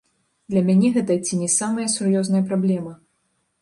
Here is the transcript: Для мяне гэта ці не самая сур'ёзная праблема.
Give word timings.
Для 0.53 0.63
мяне 0.69 0.89
гэта 0.95 1.19
ці 1.25 1.41
не 1.43 1.51
самая 1.59 1.87
сур'ёзная 1.99 2.45
праблема. 2.53 3.01